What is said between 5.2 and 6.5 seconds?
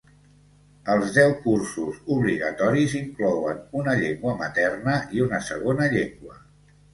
una segona llengua.